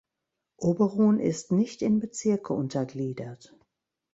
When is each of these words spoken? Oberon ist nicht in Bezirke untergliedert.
Oberon 0.57 1.19
ist 1.19 1.51
nicht 1.51 1.83
in 1.83 1.99
Bezirke 1.99 2.53
untergliedert. 2.53 3.55